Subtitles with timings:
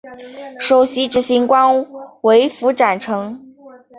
[0.59, 1.85] 首席执行官
[2.23, 3.53] 为符展成。